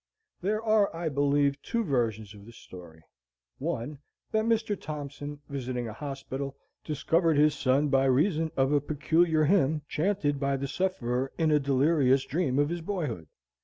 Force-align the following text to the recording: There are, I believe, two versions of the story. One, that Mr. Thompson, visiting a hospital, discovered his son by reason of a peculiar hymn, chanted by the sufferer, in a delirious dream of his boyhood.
There 0.41 0.63
are, 0.63 0.89
I 0.95 1.09
believe, 1.09 1.61
two 1.61 1.83
versions 1.83 2.33
of 2.33 2.43
the 2.47 2.51
story. 2.53 3.03
One, 3.59 3.99
that 4.31 4.45
Mr. 4.45 4.75
Thompson, 4.75 5.41
visiting 5.47 5.87
a 5.87 5.93
hospital, 5.93 6.57
discovered 6.83 7.37
his 7.37 7.53
son 7.53 7.89
by 7.89 8.05
reason 8.05 8.49
of 8.57 8.71
a 8.71 8.81
peculiar 8.81 9.43
hymn, 9.45 9.83
chanted 9.87 10.39
by 10.39 10.57
the 10.57 10.67
sufferer, 10.67 11.31
in 11.37 11.51
a 11.51 11.59
delirious 11.59 12.25
dream 12.25 12.57
of 12.57 12.69
his 12.69 12.81
boyhood. 12.81 13.27